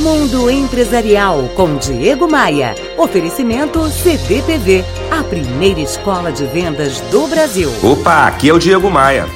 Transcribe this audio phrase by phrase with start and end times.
[0.00, 2.74] Mundo Empresarial com Diego Maia.
[2.96, 7.70] Oferecimento CDPV, a primeira escola de vendas do Brasil.
[7.82, 9.28] Opa, aqui é o Diego Maia.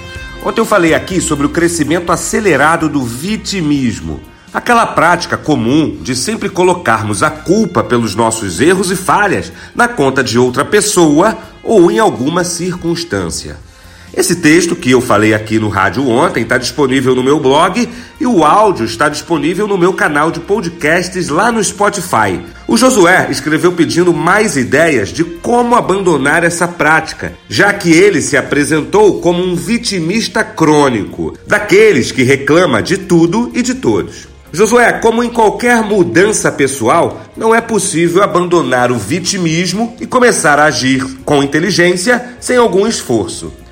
[0.43, 4.23] Ontem eu falei aqui sobre o crescimento acelerado do vitimismo.
[4.55, 10.25] Aquela prática comum de sempre colocarmos a culpa pelos nossos erros e falhas na conta
[10.25, 13.59] de outra pessoa ou em alguma circunstância.
[14.17, 17.89] Esse texto que eu falei aqui no rádio ontem está disponível no meu blog
[18.21, 22.41] e o áudio está disponível no meu canal de podcasts lá no Spotify.
[22.69, 28.37] O Josué escreveu pedindo mais ideias de como abandonar essa prática, já que ele se
[28.37, 34.29] apresentou como um vitimista crônico, daqueles que reclama de tudo e de todos.
[34.53, 40.67] Josué, como em qualquer mudança pessoal, não é possível abandonar o vitimismo e começar a
[40.67, 43.64] agir com inteligência sem algum esforço.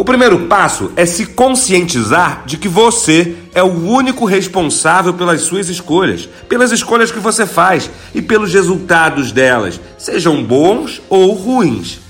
[0.00, 5.68] O primeiro passo é se conscientizar de que você é o único responsável pelas suas
[5.68, 12.00] escolhas, pelas escolhas que você faz e pelos resultados delas, sejam bons ou ruins.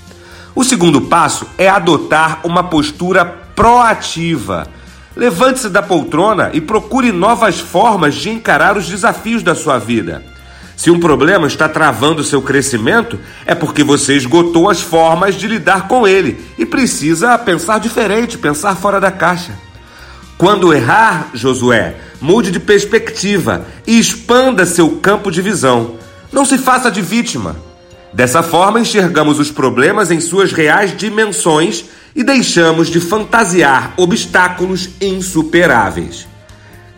[0.55, 4.67] O segundo passo é adotar uma postura proativa.
[5.13, 10.23] Levante-se da poltrona e procure novas formas de encarar os desafios da sua vida.
[10.81, 15.87] Se um problema está travando seu crescimento, é porque você esgotou as formas de lidar
[15.87, 19.51] com ele e precisa pensar diferente, pensar fora da caixa.
[20.39, 25.97] Quando errar, Josué, mude de perspectiva e expanda seu campo de visão.
[26.31, 27.57] Não se faça de vítima.
[28.11, 36.31] Dessa forma, enxergamos os problemas em suas reais dimensões e deixamos de fantasiar obstáculos insuperáveis.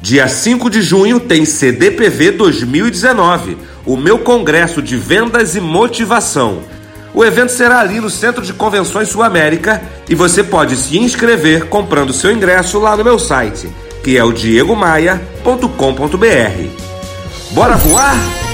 [0.04, 6.60] Dia 5 de junho tem CDPV 2019, o meu congresso de vendas e motivação.
[7.14, 11.66] O evento será ali no Centro de Convenções Sul América e você pode se inscrever
[11.66, 13.70] comprando seu ingresso lá no meu site,
[14.04, 15.64] que é o diegomaia.com.br.
[17.52, 18.53] Bora voar?